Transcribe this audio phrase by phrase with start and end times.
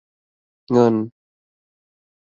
[0.71, 0.95] เงิน